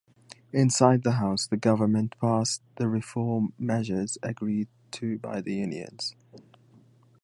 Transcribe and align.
Inside 0.51 1.03
the 1.03 1.11
House, 1.11 1.45
the 1.45 1.57
government 1.57 2.15
passed 2.19 2.63
the 2.77 2.87
reform 2.89 3.53
measures 3.59 4.17
agreed 4.23 4.67
to 4.93 5.19
by 5.19 5.41
the 5.41 5.53
Unions. 5.53 6.15